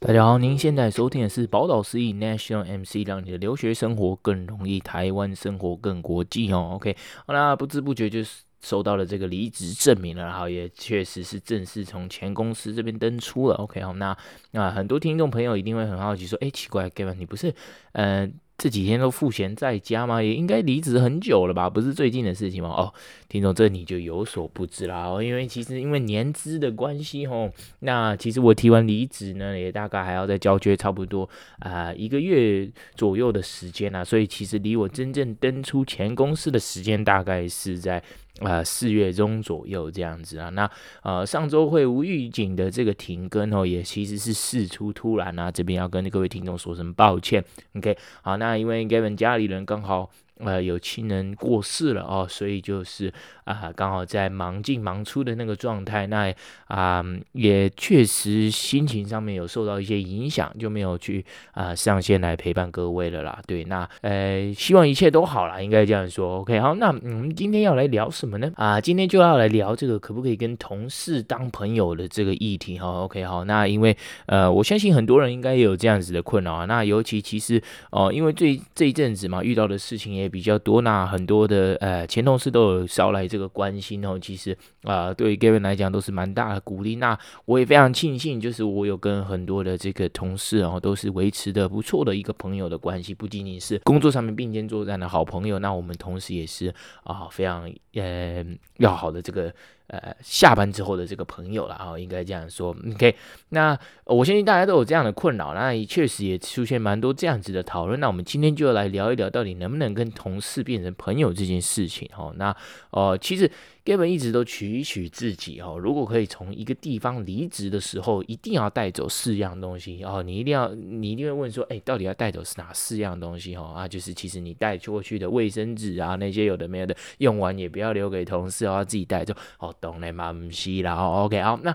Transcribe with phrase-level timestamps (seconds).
[0.00, 6.70] 大家好，您现在收听的是宝岛司仪 National MC，让你的留学生活更容易，台湾生活更国际哦。
[6.76, 6.96] OK，
[7.26, 13.54] 好啦，不知不觉就是收到了这个离职证明了，然后也确实是正式从前公司这边登出了。
[13.56, 14.16] OK，好，那
[14.50, 17.54] 那很多听众朋友一定会很好奇说，哎，奇怪，Gavin，你不是
[17.92, 18.26] 嗯？
[18.26, 20.20] 呃这几天都赋闲在家吗？
[20.20, 21.70] 也应该离职很久了吧？
[21.70, 22.70] 不是最近的事情吗？
[22.70, 22.92] 哦，
[23.28, 25.22] 听众，这你就有所不知啦哦。
[25.22, 31.30] 因为其实因为年资的关系哦，那其实我提完离职呢，也大概还要再交接差不多
[31.60, 38.02] 啊、一个月左右的时间啊，所以其实离我真正登出前公司的时间大概是在。
[38.40, 40.70] 啊、四月中左右这样子啊，那
[41.02, 47.44] 呃上周会无预警的这个停更哦，也其实是事出突然啊，这边要跟各位听众说声抱歉。
[47.74, 50.10] OK，好，那因为 Gavin 家里人刚好。
[50.44, 53.12] 呃，有亲人过世了哦，所以就是
[53.44, 56.32] 啊、刚好在忙进忙出的那个状态，那
[56.66, 63.40] 啊、也确实心情上面有受到一些影响，就没有去啊、上线来陪伴各位了啦。
[63.46, 66.40] 对，那呃，希望一切都好啦，应该这样说。
[66.40, 68.52] OK，好，那我们今天要来聊什么呢？
[68.54, 72.86] 啊、今天就要来聊这个可不可以跟同事当朋友的这个议题哈。
[72.86, 76.64] OK，好，那因为呃，我相信很多人应该也有这样子的困扰啊。
[76.66, 80.27] 那尤其其实哦、因为这这一阵子嘛，遇到的事情也。
[80.28, 86.96] 比较多，那很多的呃前同事都有捎来这个关心哦，其实啊、对于 Gavin 来讲都是蛮大的鼓励。
[86.96, 98.44] 那我也非常庆幸，就是我有跟很多的这个同事哦，都是维持的不错的一个朋友的关系，不仅仅是工作上面并肩作战的好朋友，那我们同时也是啊、非常呃
[98.76, 99.54] 要好的这个。
[99.88, 102.74] 呃，下班之后的这个朋友了啊，应该这样说。
[102.94, 103.14] OK，
[103.50, 107.98] 那我相信大家都有这样的困扰，那也确实也出现蛮多这样子的讨论。
[108.00, 112.08] 那我们今天就来聊一聊，到底能不能跟同事变成朋友这件事情。
[112.16, 112.54] 哦，那
[112.90, 113.50] 呃，其实。
[113.84, 120.22] Gavin 一直都取取自己哦，如果可以从一个地方离职的时候，一定要带走四样东西哦。
[120.22, 123.72] 你一定要，你一定会问说，哎，到底要带走哪四样东西哦？
[123.74, 129.74] 啊，就是其实你带过去的卫生纸啊，那些有的没有的，用完也不要留给同事哦，自己带走哦。
[129.80, 130.32] 懂了吗？
[130.32, 131.74] 不是啦，哦，OK，好，那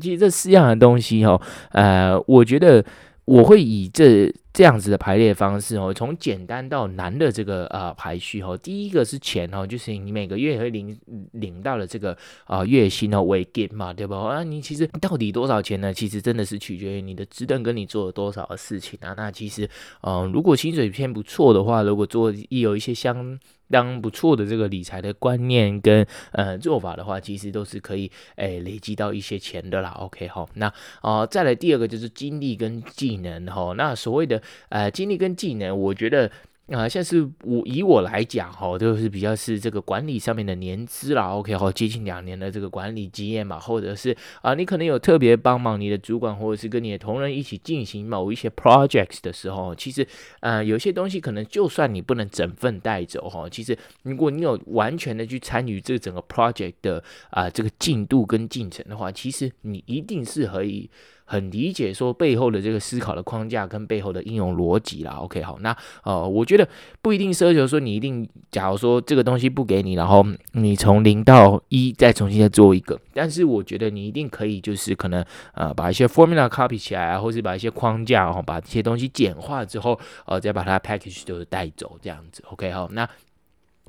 [0.00, 2.84] 其实这四样的东西哦，呃，我觉得。
[3.24, 8.56] 我会以这这样子的排列方式哦，从简单到难的这个呃排序哦。
[8.56, 10.98] 第一个是钱哦，就是你每个月会领
[11.32, 12.12] 领到的这个
[12.44, 14.18] 啊、呃、月薪哦为 give 嘛，对吧？
[14.18, 15.92] 啊，你其实到底多少钱呢？
[15.94, 19.14] 其实真的是取决于你的职等跟你做了多少的事情啊。
[19.16, 19.64] 那其实
[20.02, 23.38] 嗯、呃，如果薪水偏不错的话，如果做一有一些相
[23.72, 29.90] 当不错的这个理财的观念跟呃做法的话，其实都是可以诶、累积到一些钱的啦。
[29.98, 33.72] OK 好，那啊、再来第二个就是精力跟技能哈。
[33.76, 36.30] 那所谓的呃精力跟技能，我觉得。
[36.72, 50.06] 啊，像是我以我来讲哈，就是比较是这个管理上面的年资啦，OK 哈，接近两年的这个管理经验嘛，或者是啊，你可能有特别帮忙你的主管，或者是跟你的同仁一起进行某一些 projects 的时候，其实
[50.40, 60.88] 呃，有些东西可能就算你不能整份带走哈，其实如果你有完全的去参与这整个 project 的啊这个进度跟进程的话，其实你一定是可以。
[61.32, 65.12] 很理解说背后的这个思考的框架跟背后的应用逻辑啦。
[65.12, 66.68] OK，好，那呃，我觉得
[67.00, 70.22] 不一定奢求说你一定，假如说这个东西不给你，然后
[70.52, 82.44] 你从零到一再重新再做一个，但是我觉得你一定可以，就是可能呃把一些 formula copy 起来啊，或是把一些框架然后把这些东西简化之后，呃，再把它 package 都带走这样子。
[82.50, 83.08] OK，好，那。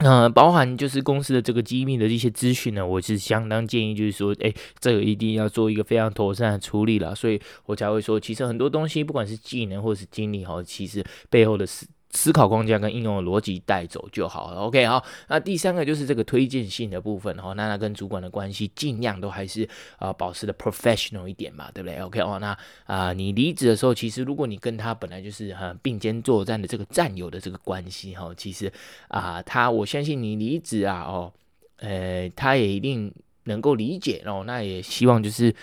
[0.04, 11.88] 嗯、包含就是公司的这个机密的一些资讯呢，我是相当建议，就是说，哎，这个一定要做一个非常妥善的处理了，所以我才会说，其实很多东西，不管是技能或是经历哈，其实背后的事。
[12.16, 14.62] 思考框架跟应用的逻辑带走就好了。
[14.62, 28.72] OK，好，那第三个就是这个推荐信的部分哈，那他跟主管的关系尽量都还是啊、保持的 professional 一点嘛，对不对？OK，哦，那啊、你离职的时候，其实如果你跟他本来就是很并肩作战的这个战友的这个关系哈，其实
[29.08, 31.34] 啊、他我相信你离职啊哦，
[31.78, 33.12] 呃他也一定
[33.46, 35.54] 能够理解哦，那也希望就是。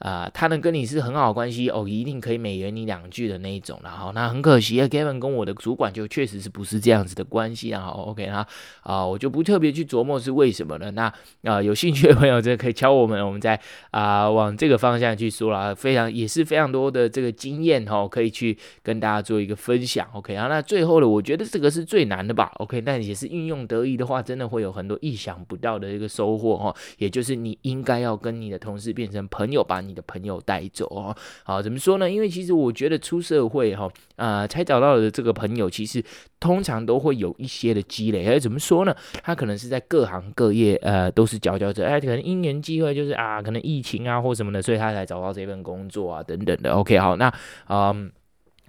[0.00, 3.78] 啊、他能跟你是很好关系哦，一定可以美言你两句的那一种。
[3.84, 7.68] 然后，那很可惜啊，Gavin 跟我的主管就确实是不是这样子的关系。
[7.68, 8.46] 然后，OK 啊，
[8.82, 10.90] 啊，我就不特别去琢磨是为什么了。
[10.92, 11.12] 那
[11.42, 13.60] 啊、有兴趣的朋友这可以敲我们，我们再
[13.90, 15.74] 啊、往这个方向去说了。
[15.74, 20.08] 非常也是非常多的这个经验哈、哦，可以去跟大家做一个分享。
[20.14, 22.50] OK 啊，那最后的我觉得这个是最难的吧。
[22.56, 26.74] OK，但也是运用得宜的话，真的会有很多意想不到的一个收获、哦。
[26.96, 29.82] 也就是你应该要跟你的同事变成朋友吧。
[29.90, 31.14] 你的朋友带走哦。
[31.44, 32.10] 好，怎么说呢？
[32.10, 33.84] 因为其实我觉得出社会哈，
[34.16, 36.02] 啊、呃，才找到的这个朋友，其实
[36.38, 38.24] 通常都会有一些的积累。
[38.24, 38.96] 哎，怎么说呢？
[39.22, 41.84] 他可能是在各行各业，呃，都是佼佼者。
[41.84, 46.70] 哎，可能因缘际会，就是啊，可能疫情啊或什么的，所以他才找到这份工作啊，等等的。
[46.72, 47.32] OK，好，那
[47.68, 48.10] 嗯。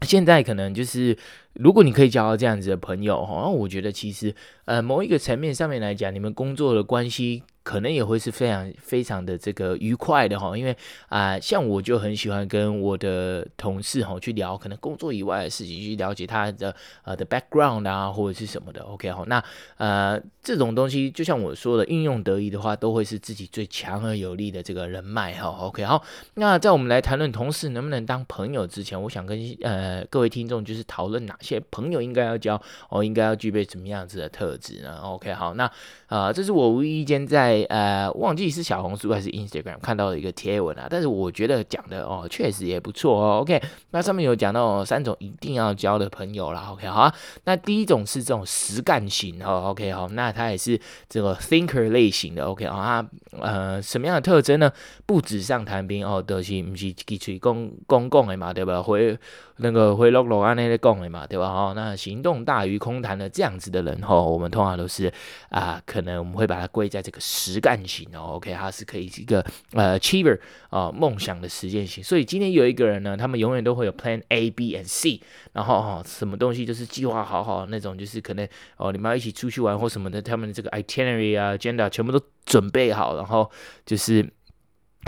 [0.04, 1.16] 现在可能就是，
[1.54, 4.34] 如果你可以交到这样子的朋友哈，我觉得其实
[4.66, 7.44] 呃某一个层面上面来讲，你们工作的关系。
[7.64, 10.76] 可能也会是非常非常的这个愉快的哈，因为
[11.10, 18.82] 啊、像我就很喜欢跟我的同事哈去聊，可能工作以外的事情，去了解他的呃的 background 啊，或者是什么的。
[18.82, 19.44] OK 哈，那
[19.78, 25.50] 呃这种东西，就像我说的，运用得宜的话，都会是自己最强而有力的这个人脉哈。
[25.50, 26.04] OK 好，
[26.34, 32.60] 那在我们来谈论同事能不能当朋友之前，我想跟呃各位听众就是讨论哪些朋友应该要交，
[32.90, 35.66] 哦应该要具备什么样子的特质呢？OK 好，那
[36.08, 37.51] 啊、呃、这是我无意间在。
[37.70, 43.40] 呃，忘记是小红书还是 Instagram 看到的一个贴文啊，但是我觉得讲的哦，确实也不错哦。
[43.42, 43.62] OK，
[43.92, 46.70] 那上面有讲到、三种一定要交的朋友啦。
[46.72, 47.16] OK，好啊，
[47.46, 49.70] 那第一种是这种实干型哦。
[49.70, 52.46] OK，好，那他也是这个 thinker 类型的。
[52.46, 53.06] OK，啊，
[53.40, 54.72] 呃，什么样的特征呢？
[55.06, 58.82] 不纸上谈兵哦，都、就是不是去吹公公共的嘛，对吧？
[58.82, 59.18] 会
[59.58, 61.48] 那个会落落安那些讲的嘛，对吧？
[61.48, 65.12] 哦，那行动大于空谈的这样子的人哦，我们通常都是
[65.50, 68.36] 啊、可能我们会把它归在这个实干型哦。
[68.36, 70.40] OK，他是可以一个呃 achiever
[70.70, 72.04] 啊，梦想的实践型。
[72.04, 75.22] 所以今天有一个人呢，他们永远都会有 Plan A、B and C，
[75.54, 78.48] 然后哈，什么东西就是计划好好那种，就是可能
[78.78, 83.50] 哦，你们要一起出去玩或什么的，他们的这个 itinerary 啊、agenda 全部都准备好，然后
[83.86, 84.28] 就是。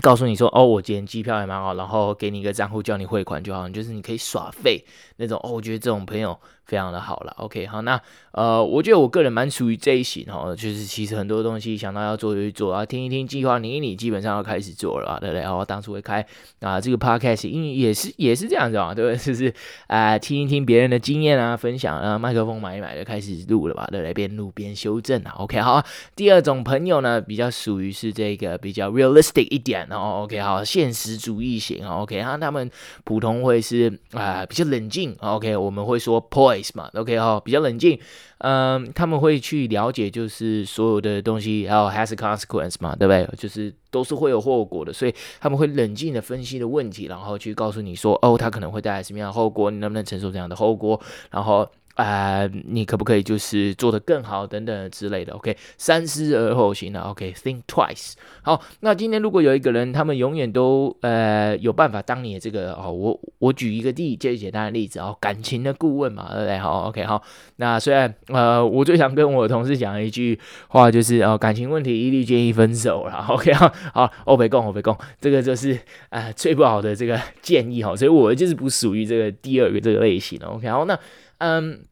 [0.02, 4.84] 告诉你说哦，我今天机票也蛮好，然后给你一个账户叫你汇款就好，就是你可以耍废
[5.18, 5.52] 那种哦。
[5.52, 7.34] 我觉得这种朋友非常的好了。
[7.38, 8.00] OK，好，那
[8.32, 15.42] 呃，我觉得我个人蛮属于这一型哦，就是其实很多东西想到要做就去做啊，听一听计划，你你基本上要开始做了，对不对？
[15.42, 16.26] 然后当初会开
[16.60, 19.18] 啊这个 podcast，因为也是也是这样子啊，对不对？
[19.18, 19.54] 就是
[19.88, 24.14] 啊、听一听别人的经验啊，分享啊，麦克风买一买就开始录了吧，对不对？
[24.14, 25.36] 边录边修正啊。
[25.38, 25.84] OK，好。
[26.16, 29.83] 第二种朋友呢，比较属于是这个比较 realistic 一点。
[29.90, 32.70] 然后 OK 好，现实主义型 OK，然后他们
[33.04, 38.00] 普通会是啊、比较冷静 OK，我们会说 poise 嘛 OK 好，比较冷静，
[38.40, 43.28] 嗯，他们会去了解就是所有的东西，还有 has a consequence 嘛，对不对？
[43.38, 51.00] 就是都是会有后果的，所以他们会冷静的分析的问题，然后去告诉你说，哦，他可能会带来什么样的后果，你能不能承受这样的后果，
[51.32, 51.70] 然后。
[51.96, 57.00] 啊、你可不可以就是做得更好等等之类的？OK，三思而后行的。
[57.02, 58.14] OK，think twice。
[58.42, 66.58] 好，那今天如果有一个人，他们永远都呃有办法当你的这个哦，我我举一个第最简单的例子哦，感情的顾问嘛，对不对？
[66.58, 67.22] 好，OK，好。
[67.58, 73.26] 那虽然呃，我最想跟我的同事讲一句话，就是哦，感情问题一律建议分手了。
[73.30, 75.74] OK，好，好，欧北共，欧北共，这个就是
[76.10, 80.48] 啊、呃、最不好的这个建议哈，所以我就是不属于这个第二个这个类型的。
[80.48, 81.00] OK，好，那。
[81.44, 81.90] 嗯，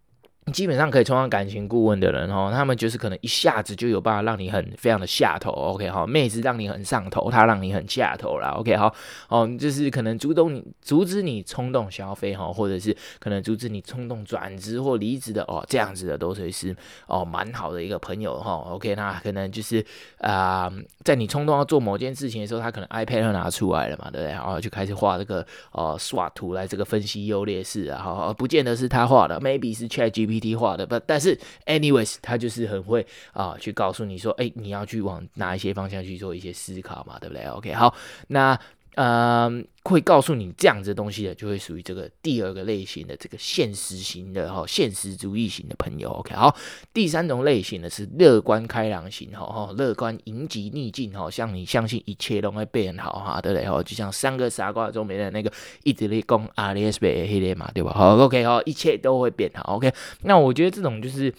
[0.51, 8.93] 基本上可以充当感情顾问的人哦，他们就是可能一下子就有办法让你很非常的下头，OK 好，妹子让你很上头，他让你很下头啦，OK 好，
[9.29, 19.85] 哦，就是可能阻动你阻止你冲动消费哈，或者是可能阻止你冲动转职或离职的哦，这样子的都是是哦蛮好的一个朋友哈，OK 那可能就是
[20.17, 20.71] 啊、
[21.03, 24.31] 在你冲动要做某件事情的时候，他可能 iPad 拿出来了嘛，对不对？
[24.31, 29.39] 然后就开始画这个哦 SWOT 图来这个分析优劣势啊，好，不见得是他画的。
[29.39, 37.93] maybe 是 ChatGPT 画的，不，但是 anyways，他就是很会啊，去告诉你说，哎，你要去往哪一些方向去做一些思考嘛，对不对？OK，好，
[38.27, 38.59] 那。
[38.95, 46.09] 嗯，会告诉你这样子的东西的，就会属于这个第二个类型的这个现实型的哈，现实主义型的朋友。
[46.09, 46.53] OK，好，
[46.93, 53.67] 第三种类型的是乐观开朗型哈哈，乐观迎击逆境哈，像你相信一切都会变好哈，对不对？
[53.67, 55.51] 哈，就像三个傻瓜中没的那个
[55.83, 57.93] 一直在讲阿里斯贝黑脸嘛，对吧？
[57.93, 59.77] 好，OK，好，一切都会变好。
[59.77, 59.93] OK，
[60.23, 61.33] 那我觉得这种就是。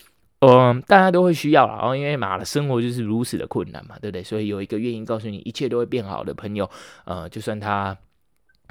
[0.45, 4.25] 嗯，大家都会需要啦，然后因为马的生活就是如此的困难嘛，对不对？
[4.25, 6.69] 所以有一个愿意告诉你一切都会变好的朋友，
[7.05, 7.97] 呃，就算他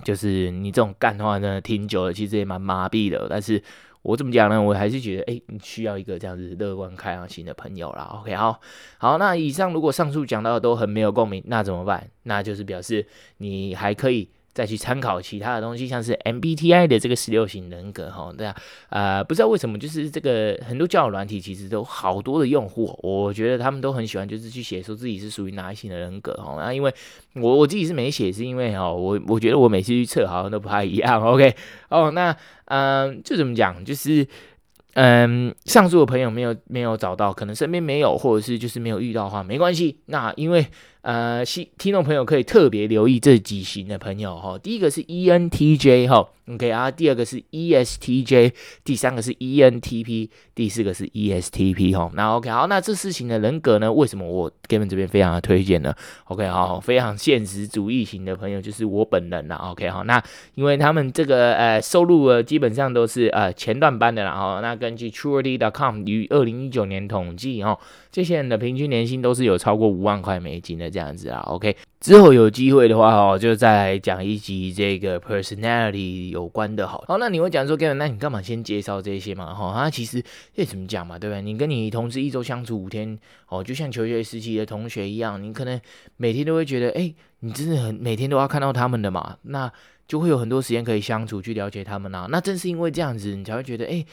[0.04, 3.26] 就是你这种干的话呢，挺久了，其实也蛮麻痹的。
[3.30, 3.64] 但是
[4.02, 4.62] 我怎么讲呢？
[4.62, 8.20] 我还是觉得，哎，你需要一个这样子乐观开朗型的朋友啦。
[8.20, 8.60] OK，好，
[8.98, 12.10] 好，那以上如果上述讲到的都很没有共鸣，那怎么办？
[12.24, 14.30] 那就是表示你还可以。
[14.54, 18.56] 再去参考其他的东西，像是 MBTI 的这个十六型人格，哈，对啊，
[18.90, 26.94] 呃，不知道为什么，就是这个很多交友软体其实都好多的用户，我觉得他们都很喜欢，就是去写说自己是属于哪一型的人格，哈，那因为
[27.36, 31.56] 我我自己是没写，是因为哈，我我觉得我每次去测好像都不太一样，OK，
[31.90, 34.28] 哦，那嗯，就怎么讲，就是。
[34.94, 40.02] 嗯，上述的朋友没有没有找到，可能身边没有，或者是就是没有遇到的话，没关系。
[40.08, 40.68] 那因为
[41.02, 41.44] 呃，
[41.80, 44.58] 听众朋友可以特别留意这几型的朋友哈。
[44.60, 48.54] 第一个是 ENTJ 哈，OK 啊，第二个是 ESTJ，
[48.84, 52.12] 第三个是 ENTP，第四个是 ESTP 哈。
[52.14, 55.92] 那 OK 好，那这四型的人格呢，为什么我 Kevin 这边非常的推荐呢
[56.26, 59.56] ？OK 好，非常现实主义型的朋友就是我本人啦。
[59.72, 64.60] OK 好，那因为他们这个呃收入呃基本上都是呃前段班的啦哈。
[64.62, 67.76] 那根据 Truity.com 于二零一九年统计哈，
[68.12, 70.91] 这些人的平均年薪都是有超过五万块美金的。
[70.92, 76.88] 这样子啊，OK，之后有机会的话哦，就再来讲一集这个 personality 有关的。
[76.88, 79.54] 好，好，那你会讲说，Kevin，那你干嘛先介绍这些嘛？
[79.54, 80.22] 哈，啊，其实
[80.54, 81.42] 这怎么讲嘛，对不对？
[81.42, 83.18] 你跟你同事一周相处五天，
[83.48, 85.80] 哦，就像求学时期的同学一样，你可能
[86.18, 89.72] 每天都会觉得，哎，你真的很每天都要看到他们的嘛，那
[90.08, 92.28] 就会有很多时间可以相处，去了解他们啊。
[92.30, 94.06] 那正是因为这样子，你才会觉得，哎。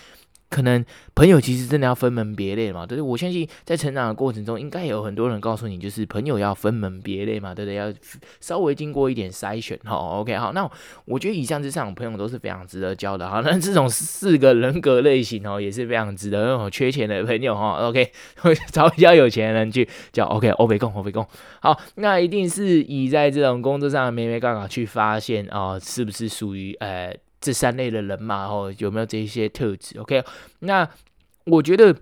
[0.51, 0.83] 可能
[1.15, 3.03] 朋友其实真的要分门别类嘛，对不对？
[3.03, 7.75] 我相信在成长的过程中，应该有很多人告诉你，就是朋友要分门别类嘛，对不对？
[7.75, 7.93] 要
[8.41, 10.53] 稍微经过一点筛选，哈，OK，好。
[10.55, 10.69] 那
[11.05, 13.43] 我觉得以上这三种朋友都是非常值得交的，好。
[13.43, 18.11] 那这种四个人格类型哦，也是非常值得那种缺钱的朋友哈，OK，
[18.73, 21.27] 找比较有钱的人去叫 OK，欧北共，欧北共。
[21.61, 27.15] 好，那一定是以在这种工作上的眉眉角角去发现啊、呃，是不是属于呃。
[27.41, 30.25] 这三类的人嘛，哦，有没有这些特质？OK，
[30.61, 30.89] 那
[31.45, 31.95] 我觉得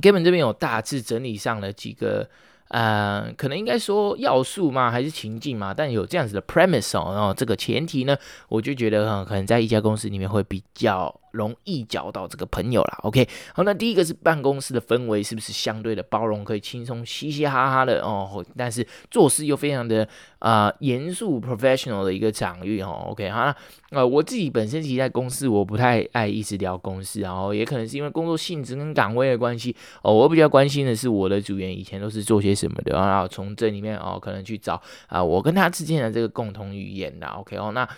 [0.00, 2.28] 根本这边有大致整理上了几个，
[2.68, 5.72] 呃，可能应该说要素嘛，还是情境嘛？
[5.72, 8.16] 但有这样子的 premise 哦，然后这个前提呢，
[8.48, 11.20] 我就觉得哈，可能在一家公司里面会比较。
[11.38, 20.06] 容易交到这个朋友啦，OK，好，那第一个是办公室的氛围是不是相对的包容，可以轻松嘻嘻哈哈的哦，但是做事又非常的
[20.40, 23.54] 啊、严肃 professional 的一个场域哦，OK，好，
[23.90, 37.88] 那呃我自己本身其实在公司我不太爱一直聊公司，然后也可能是因为工作性质跟岗位的关系哦，我比较关心的是我的组员以前都是做些什么的，然后从这里面哦可能去找啊、我跟他之间的这个共同语言的，OK 哦，那。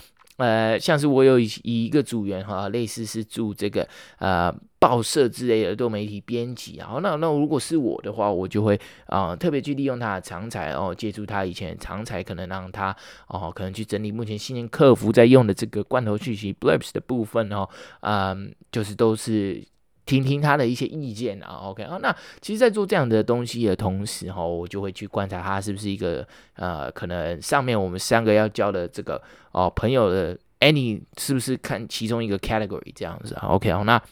[0.41, 3.87] 呃，像是我有以一个组员哈，类似是做这个
[4.19, 12.97] 呃报社之类的多媒体编辑然后，那那如果是我的话，我就会啊、特别去利用他的长才哦，借助他以前的长才，可能让他
[13.29, 17.69] 哦可能去整理目前新人客服在用的这个罐头讯息 blips 的部分哦，
[18.01, 19.63] 嗯、就是都是。
[20.11, 26.27] 听听他的一些意见啊，OK 啊，那其实，在做这样的东西的同时，哈，我就会去观察他是不是一个
[26.57, 34.03] 呃，可能上面我们三个要交的这个哦朋友的 any 是不是看其中一个 category 这样子，OK 啊，那。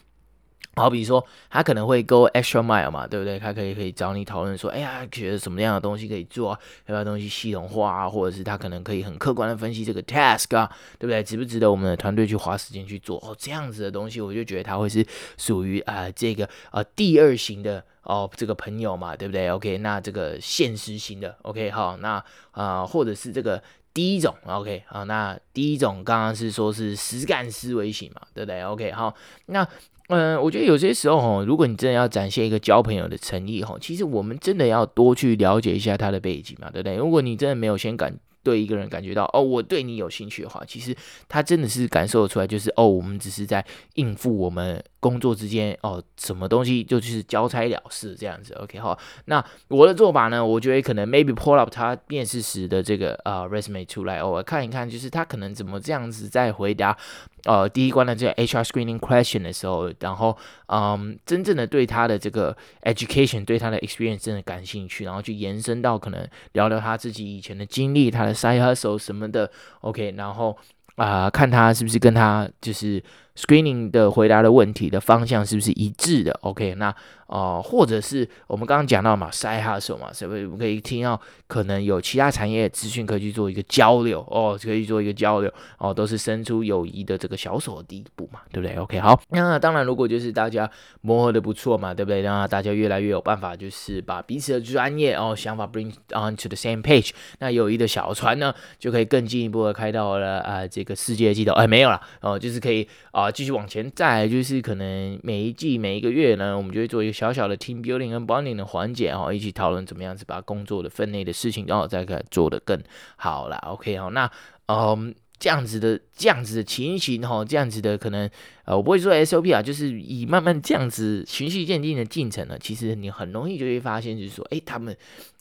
[0.79, 3.37] 好比说，他可能会 go extra mile 嘛，对不对？
[3.37, 6.59] 他可以可以找你讨论说，哎呀，觉得什么样的东西可以做啊？
[6.85, 8.09] 要不要东西系统化啊？
[8.09, 11.21] 或者是他可能可以很客观的分析这个 task 啊，对不对？
[11.21, 13.17] 值不值得我们的团队去花时间去做？
[13.19, 15.05] 哦，这样子的东西，我就觉得他会是
[15.37, 23.61] 属于啊、呃、这个呃第二型的哦这个朋友嘛，对不对？OK，那这个现实型的，OK，好，那啊、或者是这个
[23.93, 29.13] 第一种，OK，好，那第一种刚刚是说是实干思维型嘛，对不对？OK，好，
[29.47, 29.67] 那。
[30.09, 36.95] 嗯，我觉得有些时候哈，如果你真的要展现一个交朋友的诚意哈，其实我们真的要多去了解一下他的背景嘛，对不对？
[36.97, 40.95] 如果你真的没有先感对一个人感觉到哦，我对你有兴趣的话，其实
[41.27, 43.63] 他真的是感受得出来，就是哦，我们只是在
[43.95, 44.83] 应付我们。
[45.01, 48.99] 工作之间哦，什么东西就是交差了事这样子，OK 好。
[49.27, 56.97] 那我的做法呢，我觉得可能 maybe pull up 他面试时的这个啊、resume 出来，哦，我看一看，就是他可能怎么这样子在回答
[57.45, 70.57] 呃第一关的这个 HR screening question 的时候，然后嗯，真正的对他的这个 education 对他的 experience 真的感兴趣，然后去延伸到可能聊聊他自己以前的经历，他的 side hustle 什么的，OK，然后
[70.95, 73.01] 啊、看他是不是跟他就是。
[73.39, 76.93] Screening 的回答的问题的方向是不是一致的？OK，那
[77.27, 90.67] 哦、或者是我们刚刚讲到嘛，Side Hustle 嘛，是不是我们可以听到可能有其他产业资讯可以去做一个交流哦，可以做一个交流哦，都是伸出友谊的这个小手的第一步嘛，对不对？OK，好，那当然如果就是大家
[91.01, 92.23] 磨合的不错嘛，对不对？
[92.23, 103.28] 那大家越来越有办法，就是把彼此的专业哦想法 bring on to the same page，那友谊的小船呢就可以更进一步的开到了啊、这个世界尽头，哎没有了哦，就是可以啊。
[103.31, 112.81] 继续往前，再就是可能每一季每一个月呢，我们就会做一个小小的 team building 跟 bonding 的环节，哈一起讨论怎么样子把工作的分内的事情，然后再给做得更
[113.15, 113.57] 好了。
[113.67, 114.29] OK，好，那
[114.67, 118.29] 嗯，这样子的这样子的情形哈，这样子的可能
[118.65, 124.95] 呃，我不会说 SOP 啊，就是以慢慢这样子循序渐进的进程呢，其实你很容易就会发现，就是说，哎，他们。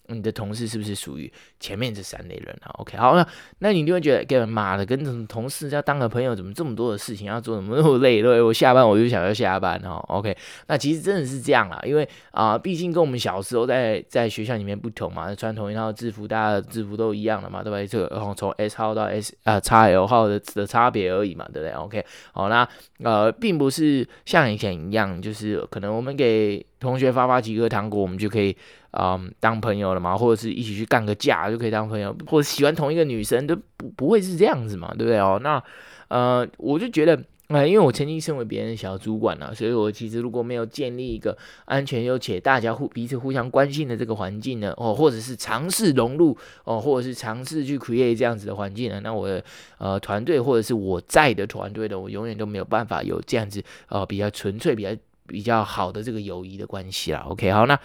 [0.09, 3.27] 你的同事是不是属于前面这三类人啊？OK，好，那
[3.59, 8.23] 那你就会觉得，妈的，跟同事要当个朋友，怎么这么多的事情要做，怎么那么累？
[8.23, 9.97] 对，我下班我就想要下班哈。
[10.09, 10.37] OK，
[10.67, 17.87] 那其实真的是这样啦，因为啊、毕竟跟我们小时候在在学校里面不同嘛，穿同一套制服，大家的制服都一样的嘛，对不对？
[17.87, 22.67] 这个然后从 S 号到 S 啊、呃、XL 号的的差别而已嘛，对不对？OK，好，那
[23.03, 28.57] 呃，并不是像以前一样，就是可能我们给同学发发几颗糖果，我们就可以。
[28.93, 35.39] 嗯，当朋友了嘛，或者是一起去干个架就可以当朋友，或者喜欢同一个女生都不不会是这样子嘛，对不对哦？
[35.43, 35.63] 那
[36.09, 49.45] 呃，我就觉得，呃，因为我曾经身为别人的小主管啊，所以我其实如果没有建立一个安全又且大家互彼此互相关心的这个环境呢，哦，或者是尝试融入哦，或者是尝试去 create 这样子的环境呢，那我的
[49.77, 54.89] 呃团队或者是我在的团队的，我永远都没有办法有这样子呃比较纯粹、比较
[55.29, 57.21] 比较好的这个友谊的关系啦。
[57.29, 57.79] OK，好，那。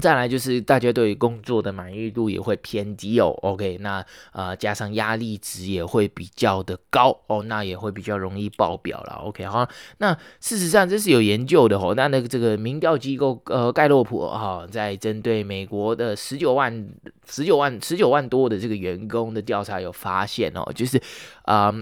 [0.00, 16.88] 再来就是大家对工作的满意度也会偏低哦，OK，那呃加上压力值也会比较的高哦，那也会比较容易爆表了，OK，好，那事实上这是有研究的哦，那那个这个民调机构呃盖洛普哈、哦，在针对美国的十九万
[17.28, 21.02] 十九万十九万多的这个员工的调查有发现哦，就是
[21.42, 21.74] 啊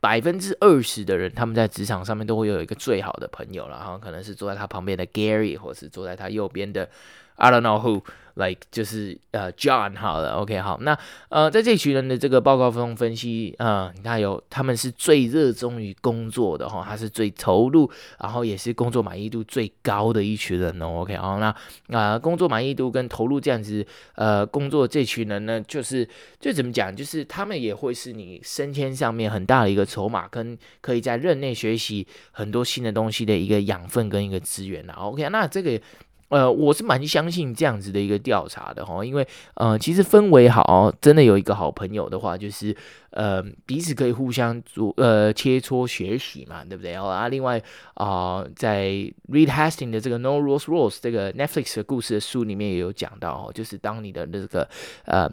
[0.00, 6.88] 百分之二十的人他们在职场上面都会有一个最好的朋友了，然后可能是坐在他旁边的 Gary，或是坐在他右边的。
[7.40, 8.02] I don't know who,
[8.34, 10.96] like 就是呃、John 好了，OK 好，那
[11.30, 23.84] 呃在这群人的这个报告中分析，呃，他有他们是最热衷于工作的哈，他是最投入，然后也是工作满意度最高的一群人哦，OK 好，那啊、呃、工作满意度跟投入这样子
[24.16, 26.06] 呃工作这群人呢，就是
[26.38, 35.80] 就怎么讲，就是他们也会是你升迁上面很大的一个筹码，跟可以在任内学习很多新的东西的一个养分跟一个资源啦，OK 那这个。
[36.30, 42.74] 呃，我是蛮相信这样子的一个调查的哈，因为呃，其实氛围好，真的有一个好朋友的话，就是
[43.10, 46.92] 呃，彼此可以互相做呃切磋学习嘛，对不对？
[46.92, 47.62] 然后啊，另外
[47.94, 48.86] 啊、在
[49.28, 54.68] Reed Hastings 的这个 No Rules Rules 这个 Netflix 的故事的书里面也有讲到哦，就是当你的那个
[55.04, 55.30] 呃。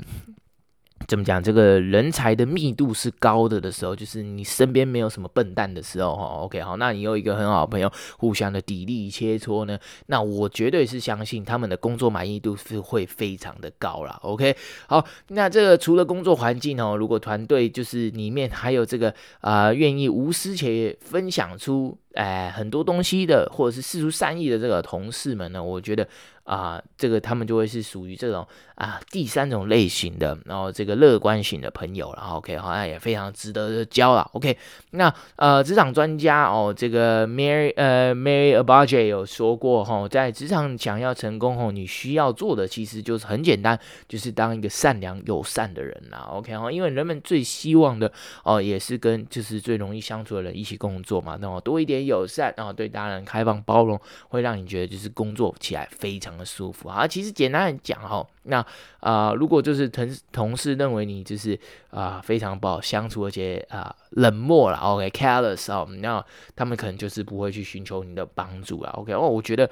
[1.08, 1.42] 怎么讲？
[1.42, 6.24] 这个人才的密度是高的的时候，就是你身边没有什么笨蛋的时候，哈。
[6.44, 9.77] OK，好，那你有一个很好的朋友，互相的砥砺切磋呢，
[10.08, 14.20] 那我绝对是相信他们的工作满意度是会非常的高啦。
[14.24, 14.55] OK，
[14.88, 21.98] 好，那这个除了工作环境哦，如果团队就是里面还有这个啊、愿意无私且分享出。
[22.18, 26.08] 哎，很多东西的，或者是释出善意的这个同事们呢，我觉得
[26.44, 34.27] 啊、这个他们就会是属于这种啊第三种类型的，然后这个乐观型的朋友，然后 OK，好像也非常值得交了。
[34.32, 34.58] OK，
[34.92, 43.77] 那呃，职场专家哦，这个 Mary 呃 Mary Abaje 有说过哈、哦，在职场想要成功哦，你需要做的其实就是很简单，
[44.08, 46.30] 就是当一个善良友善的人啦。
[46.32, 48.10] OK 哈，因为人们最希望的
[48.46, 52.06] 哦，也是跟就是最容易相处的人一起工作嘛，那么多一点。
[52.07, 57.05] 友善，然后对大人开放包容，会让你觉得就是工作起来非常的舒服啊。
[57.05, 58.65] 其实简单来讲哈，那
[59.00, 61.57] 啊、如果就是同同事认为你就是
[61.91, 69.13] 啊、非常不好相处，而且啊、冷漠了，OK，careless 啊，那他们可能就是不会去寻求你的帮助了，OK。
[69.13, 69.70] 哦，我觉得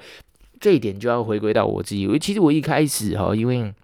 [0.60, 3.74] 这一点就要回归到我自己，因为其实我一开始哈，因为。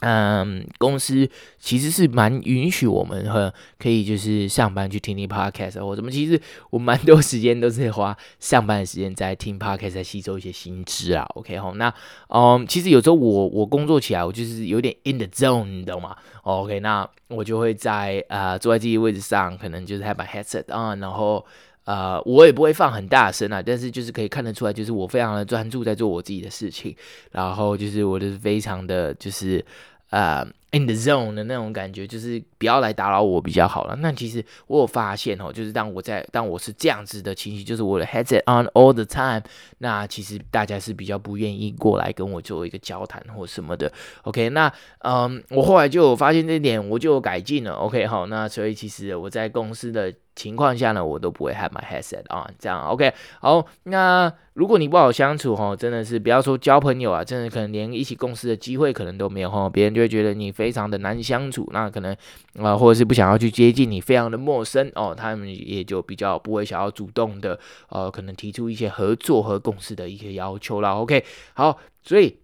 [0.00, 6.10] 嗯，公司其实是蛮允许我们和可以就是上班去听听 podcast，或者什么。
[6.10, 11.26] 其实我蛮多时间都是花上班的时间在听 podcast，在吸收一些新知啊。
[11.34, 11.92] OK 好，那
[12.28, 21.44] 嗯，其实有时候我我工作起来，我就是有点 in the zone，你懂吗？OK，那我就会在呃坐在自己位置上，可能就是还把 headset on，然后
[21.90, 26.94] 呃我也不会放很大声啊，但是就是可以看得出来，就是我非常的专注在做我自己的事情，
[27.32, 29.64] 然后就是我就是非常的就是。
[30.10, 33.96] 呃、in the zone 的那种感觉，就是不要来打扰我比较好了。
[33.96, 39.42] 那其实我有发现哦，就是当我在当我是这样子的情绪，就是我的 headset on all the time，
[39.78, 43.92] 那其实大家是比较不愿意过来跟我做一个交谈或什么的。
[44.22, 47.72] OK，那嗯，我后来就有发现这点，我就改进了。
[47.72, 50.12] OK，好，那所以其实我在公司的。
[50.36, 53.12] 情况下呢，我都不会 have my headset on，这样 OK。
[53.40, 62.14] 好，那如果你不好相处哈，真的是不要说交朋友啊，真的可能连一起共事的机会可能都没有哈，别人就会觉得你非常的难相处，那可能
[62.58, 70.90] 啊、或者是不想要去接近你，非常的陌生哦，他们也就比较不会想要主动的呃，可能提出一些合作和共识的一些要求了。
[70.90, 72.36] OK，好，所以。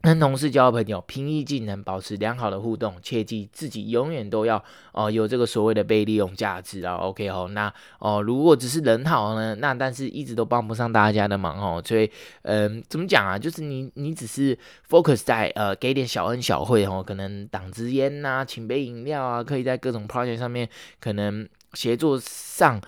[0.00, 6.94] 跟同事交朋友，平易近人，保持良好的互动，切记自己永远都要哦、有这个所谓的被利用价值啊。
[6.94, 11.82] OK 哦，那哦、如果只是人好呢，那但是一直都帮不上大家的忙哦。
[11.84, 12.08] 所以
[12.42, 13.36] 嗯、怎么讲啊？
[13.36, 14.56] 就是你你只是
[14.88, 20.68] focus 在呃给点小恩小惠哦，可能挡支烟呐，请杯饮料啊，可以在各种 project 上面
[21.00, 22.80] 可能协作上。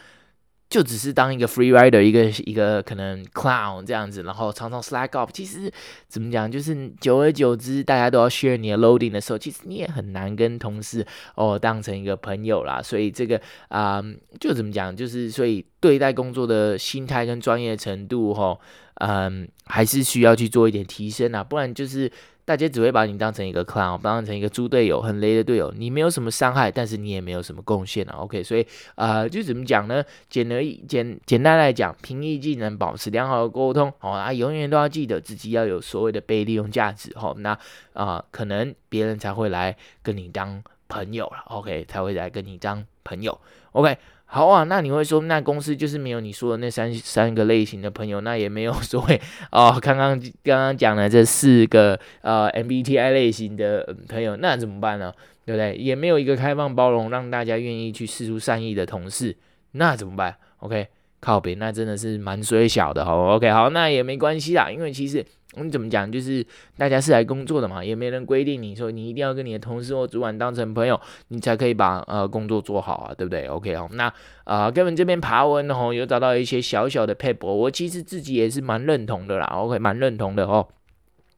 [0.71, 5.29] 就只是当一个 free rider，一个一个可能 clown 这样子，然后常常 slack off。
[5.33, 5.71] 其实
[6.07, 11.05] 怎么讲，就是久而久之，大家都要 share 你的 loading 的时候，其实你也很难跟同事
[11.35, 12.81] 哦当成一个朋友啦。
[12.81, 14.01] 所以这个啊、
[14.39, 18.57] 就怎么讲，就是所以对待工作的心态跟专业程度，哈，
[19.01, 22.11] 嗯，还是需要去做一点提升啊，不然就是。
[22.45, 25.73] 大家只会把你当成一个 clown，当成一个猪队友，很雷的队友。
[25.77, 28.17] 你没有什么伤害，但是你也没有什么贡献啊。
[28.19, 30.05] OK，所以呃，就怎么讲呢？
[30.29, 37.13] 简而简简单来讲，平易近人，保持良好的沟通，好、啊，永远都要记得自己要有所谓的被利用价值。
[37.17, 37.57] 好、那
[37.93, 41.45] 啊、可能别人才会来跟你当朋友了。
[41.47, 43.41] OK，才会来跟你当朋友。
[43.73, 43.97] OK。
[44.33, 49.77] 好啊，那你会说，那公司就是没有你说的那三三个类型的朋友，那也没有所谓哦。
[49.83, 55.13] 刚刚刚刚讲的这四个呃 MBTI 类型的朋友，那怎么办呢？
[55.45, 55.75] 对不对？
[55.75, 59.37] 也没有一个开放包容，让大家愿意去试出善意的同事，
[59.73, 60.87] 那怎么办？OK，
[61.21, 63.05] 靠北，那真的是蛮衰小的。
[63.05, 65.27] 好，OK，好，那也没关系啦，因为其实。
[65.57, 66.11] 你怎么讲？
[66.11, 74.13] 就是大家是来工作的嘛，也没人规定你说你一定要跟你的同事或主管当成朋友，你才可以把呃工作做好啊，对不对？OK 哦，那
[74.45, 80.69] 啊，根、呃、我们这边爬文哦，有找到一些小小的配博，我其实自己也是蛮认同的啦，OK，蛮认同的哦。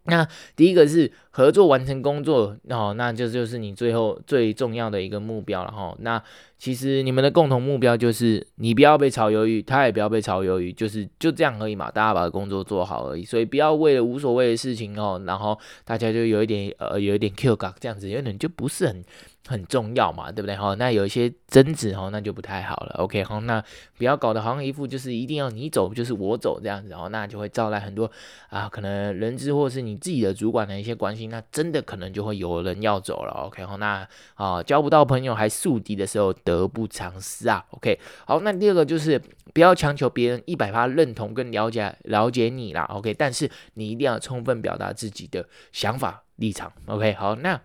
[0.04, 5.96] 那第一个是合作完成工作哦，那这就，是你最后最重要的一个目标了哈。
[6.00, 6.20] 那
[6.58, 13.24] 其实你们的共同目标就是你不要被炒鱿鱼，他也不要被炒鱿鱼，就是就这样而已嘛，大家把工作做好而已。
[13.24, 19.04] 所以不要为了无所谓的事情哦，然后大家就有一点呃有一点 Q 感这样子，有点就不是很。
[19.48, 20.55] 很重要嘛，对不对？
[20.55, 22.94] 好，那有一些争执哦，那就不太好了。
[22.98, 23.62] OK，好，那
[23.98, 28.09] 不要搞得好像一副就是一定要你走就是我走这样子哦，那就会招来很多
[28.50, 33.33] 啊，可能人资或是你自己的主管的一些关心，那真的可能就会有人要走了。
[33.46, 37.64] OK，好，那啊交不到朋友还树敌的时候得不偿失啊。
[37.70, 39.20] OK，好，那第二个就是
[39.52, 42.85] 不要强求别人一百趴认同跟了解了解你啦。
[42.85, 46.72] OK，但是你一定要充分表达自己的想法立场。
[46.87, 47.61] OK，好，那。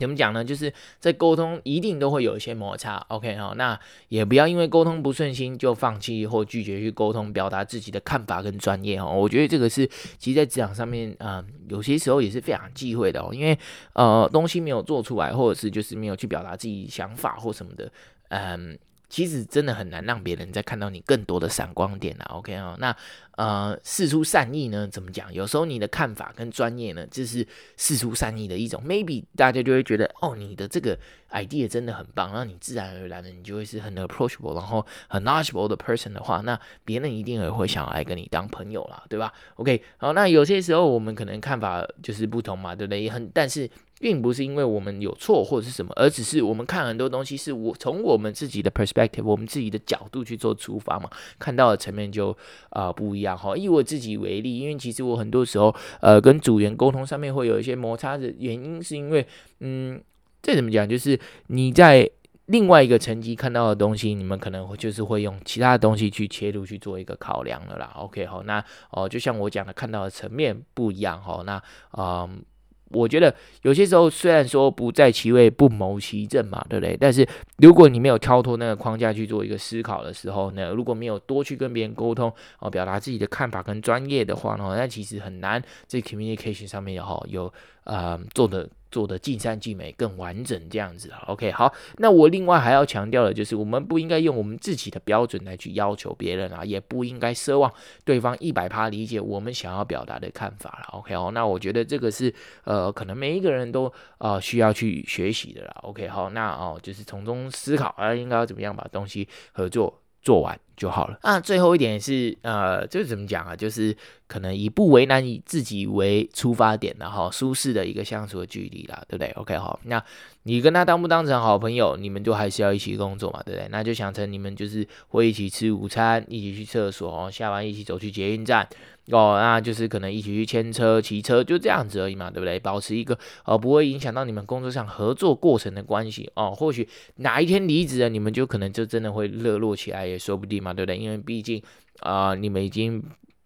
[0.00, 0.42] 怎么讲呢？
[0.44, 9.08] 就是在沟通一定都会有一些摩擦，OK 哈，那也不要因为沟通不顺心就放弃或拒绝去沟通，表达自己的看法跟专业哈。
[9.08, 9.86] 我觉得这个是
[10.18, 13.56] 其实在职场上面嗯、有些时候也是非常忌讳的哦，因为
[13.92, 17.92] 呃东西没有做出来，或者是就是没有去表达自己想法或什么的，
[18.30, 18.78] 嗯。
[19.10, 22.76] 其实真的很难让别人再看到你更多的闪光点了，OK 啊？
[22.78, 22.96] 那
[23.32, 24.86] 呃，事出善意呢？
[24.86, 25.32] 怎么讲？
[25.34, 27.46] 有时候你的看法跟专业呢，就是
[27.76, 28.82] 事出善意的一种。
[28.84, 30.96] Maybe 大家就会觉得，哦，你的这个
[31.30, 43.02] idea 真的很棒，然后你自然而然的，你就会是很 approachable，然后很 knowledgeable 的 person 的话，那别人一定也会想来跟你当朋友啦，对吧？OK，好，那有些时候我们可能看法就是不同嘛，对不对？
[43.02, 43.68] 也很，但是。
[44.00, 51.08] 并不是因为我们有错或者是什么，而只是我们看很多东西是我从我们自己的 perspective，我们自己的角度去做出发嘛，
[51.38, 52.34] 看到的层面就
[52.70, 53.54] 啊、不一样哈。
[53.54, 59.26] 以我自己为例，因为其实我很多时候呃跟组员沟通上面会有一些摩擦的原因，是因为
[59.58, 60.00] 嗯，
[60.40, 60.88] 这怎么讲？
[60.88, 62.10] 就是你在
[62.46, 67.92] 另外一个层级看到的东西，你们可能会就是会用其他的东西去切入去做一个考量了啦。
[67.96, 71.42] OK 好，那哦、就像我讲的，看到的层面不一样哈。
[71.44, 71.62] 那
[71.98, 72.42] 嗯。
[72.90, 76.96] 我觉得有些时候虽然说不在其位不谋其政嘛，对不对？
[76.98, 77.26] 但是
[77.58, 87.52] 如果你没有跳脱那个框架去做一个思考的时候呢，如果没有多去跟别人沟通哦，表达自己的看法跟专业的话呢，那其实很难在 communication 上面也好有
[87.84, 88.68] 啊、呃、做的。
[88.90, 97.72] 做的尽善尽美，更完整这样子，OK，好，那我另外还要强调的就是，我们不应该用我们自己的标准来去要求别人啊，也不应该奢望
[98.04, 110.58] 对方一百趴理解我们想要表达的看法了，OK，好，那我觉得这个是呃，可能每一个人都呃需要去学习的啦，OK，好，那哦，就是从中思考啊，应该要怎么样把东西合作做完。
[110.80, 111.20] 就好了。
[111.22, 113.54] 那最后一点是呃，就是怎么讲啊？
[113.54, 113.94] 就是。
[114.30, 120.00] 可能以不为难以自己为出发点的哈，舒适的一个相处的距离啦，对不对？OK，好，那
[120.44, 123.66] 你跟他当不当成好朋友，你们就还是要一起工作嘛，对不对？
[123.72, 128.64] 那就想成你们就是会一起吃午餐，一起去厕所，下班一起走去捷运站
[129.06, 132.56] 哦，那就是可能一起去牵车、骑车，就这样子而已嘛，对不对？
[132.60, 136.54] 保持一个呃不会影响到你们工作上合作过程的关系哦。
[136.56, 140.96] 或许哪一天离职了，你们就可能就真的会热络起来也说不定嘛，对不对？
[140.96, 141.62] 因为毕竟
[142.00, 143.02] 啊、你们已经。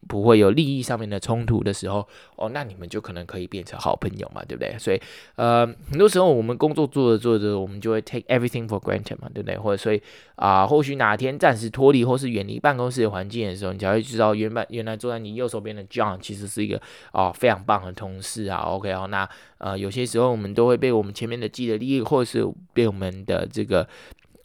[0.06, 2.06] 不会有利益上面的冲突的时候，
[2.36, 4.76] 哦，那你们就可能可以变成好朋友嘛，对不对？
[4.78, 5.00] 所以，
[5.36, 9.56] 呃，很多时候我们工作做着做着，我们就会 take everything for granted 嘛，对不对？
[9.56, 10.02] 或者所以
[10.36, 16.78] 啊、或许哪天暂时脱离或是远离办公室的环境的时候，你才会知道原本原来坐在你右手边的 John 其实是一个
[17.12, 18.58] 啊、非常棒的同事啊。
[18.58, 23.88] OK 哦，那呃有些时候我们都会被我们前面的既得利益，或者是被我们的这个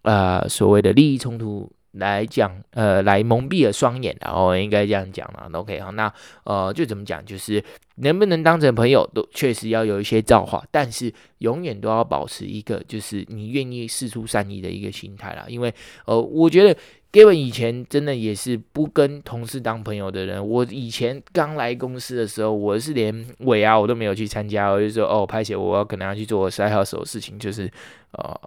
[0.03, 1.69] 呃所谓的利益冲突。
[1.93, 5.49] 来讲，呃，来蒙蔽了双眼，然后应该这样讲了。
[5.53, 6.11] OK，好，那
[6.43, 7.63] 呃，就怎么讲，就是
[7.95, 15.45] 能不能当成朋友，都确实要有一些造化，但是永远都要保持一个，就是你愿意释出善意的一个心态啦。
[15.47, 15.73] 因为，
[16.05, 16.79] 呃，我觉得
[17.11, 20.47] Gavin 以前真的也是不跟同事当朋友的人。
[20.47, 27.69] 我以前刚来公司的时候，我是连尾啊我都没有去参加，我就说哦，拍写，我要可能要去做我 side hustle 的事情，就是
[28.11, 28.39] 呃。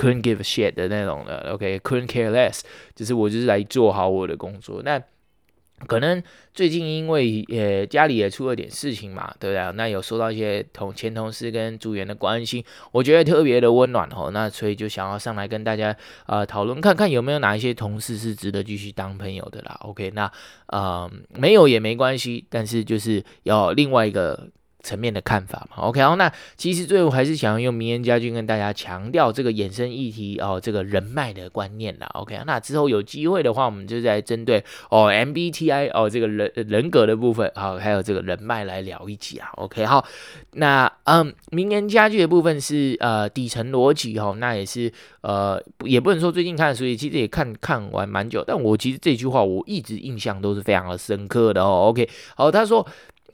[0.00, 2.62] Couldn't give a shit 的那种的，OK，couldn't care less，
[2.94, 4.80] 就是我就是来做好我的工作。
[4.82, 4.98] 那
[5.86, 6.22] 可能
[6.54, 9.72] 最近因为呃家里也出了点事情嘛，对不对？
[9.76, 14.30] 那有收到一些同前同事跟组员的关心，我觉得特别的温暖哦。
[14.32, 19.78] 那所以就想要上来跟大家呃讨论，看看有没有哪一些同事是值得继续当朋友的啦。
[19.82, 20.32] OK，那
[20.68, 24.48] 呃没有也没关系，但是就是要另外一个。
[24.82, 40.04] 层面的看法嘛，OK，好，那其实最后还是想要用名言佳句跟大家强调这个衍生议题哦，这个人脉的观念啦，OK，那之后有机会的话，我们就在针对哦 MBTI 哦这个人人格的部分，好，还有这个人脉来聊一集啊，OK，好，
[40.52, 52.86] 那嗯名言佳句的部分是呃底层逻辑哈，那也是呃也不能说最近看，所以其实也看看完蛮久，但我其实这句话我一直印象都是非常的深刻的哦，OK，好，他说。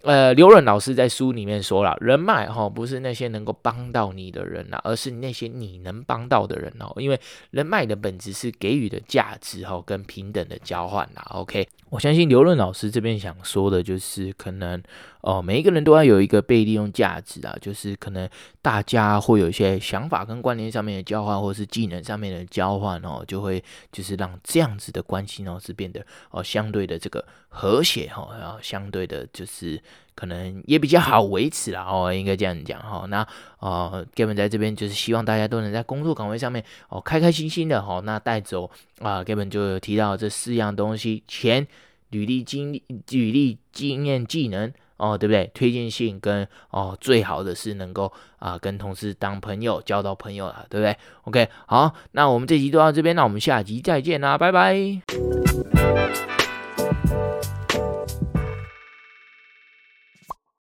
[0.07, 6.95] 呃，刘润老师在书里面说了，人脉哈不是那些能够帮到你的人呐，而是那些你能帮到的人哦。
[6.99, 11.21] 因为人脉的本质是给予的价值哈，跟平等的交换呐。
[11.31, 14.81] OK，我相信刘润老师这边想说的就是可能。
[15.23, 18.31] 哦，每一个人都要有一个被利用价值啊，就是可能
[18.63, 29.81] 大家会有一些想法跟观念上面的交换，或是技能上面的交换哦，就会就是让这样子的关系呢是变得哦相对的这个和谐哈，然后相对的就是
[30.15, 33.07] 可能也比较好维持啦哦，应该这样讲哈。
[33.09, 33.27] 那
[33.61, 41.67] 呃，Gavin 在这边就是希望大家都能在工作岗位上面哦开开心心的哈，那带走啊，Gavin 就提到这四样东西：钱、
[42.11, 44.73] 履历、经历、履历、经验、技能。
[44.99, 45.51] 哦，对不对？
[45.53, 55.03] 推荐信跟哦，最好的是能够啊、跟同事当朋友，交到朋友了，对不对？OK，好，那我们这集就到这边，那我们下集再见啦，拜拜。